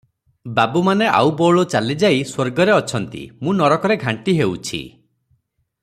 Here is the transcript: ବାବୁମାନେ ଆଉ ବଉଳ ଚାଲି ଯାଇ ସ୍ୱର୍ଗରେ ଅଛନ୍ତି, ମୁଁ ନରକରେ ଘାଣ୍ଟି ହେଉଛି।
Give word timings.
ବାବୁମାନେ 0.59 1.09
ଆଉ 1.17 1.33
ବଉଳ 1.41 1.65
ଚାଲି 1.73 1.95
ଯାଇ 2.03 2.23
ସ୍ୱର୍ଗରେ 2.31 2.73
ଅଛନ୍ତି, 2.77 3.21
ମୁଁ 3.45 3.55
ନରକରେ 3.61 3.99
ଘାଣ୍ଟି 4.07 4.37
ହେଉଛି। 4.41 4.83